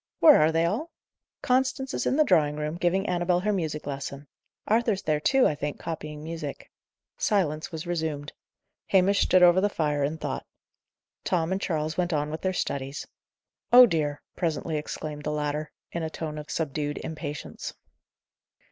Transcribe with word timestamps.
"Where 0.19 0.41
are 0.41 0.51
they 0.51 0.65
all?" 0.65 0.89
"Constance 1.43 1.93
is 1.93 2.07
in 2.07 2.15
the 2.15 2.23
drawing 2.23 2.55
room, 2.55 2.75
giving 2.75 3.05
Annabel 3.05 3.41
her 3.41 3.53
music 3.53 3.85
lesson. 3.85 4.25
Arthur's 4.67 5.03
there 5.03 5.19
too, 5.19 5.45
I 5.45 5.53
think, 5.53 5.77
copying 5.77 6.23
music." 6.23 6.71
Silence 7.19 7.71
was 7.71 7.85
resumed. 7.85 8.33
Hamish 8.87 9.21
stood 9.21 9.43
over 9.43 9.61
the 9.61 9.69
fire 9.69 10.03
in 10.03 10.17
thought. 10.17 10.47
Tom 11.23 11.51
and 11.51 11.61
Charles 11.61 11.97
went 11.97 12.13
on 12.13 12.31
with 12.31 12.41
their 12.41 12.51
studies. 12.51 13.05
"Oh 13.71 13.85
dear!" 13.85 14.23
presently 14.35 14.75
exclaimed 14.77 15.23
the 15.23 15.31
latter, 15.31 15.69
in 15.91 16.01
a 16.01 16.09
tone 16.09 16.39
of 16.39 16.49
subdued 16.49 16.97
impatience. 17.03 17.75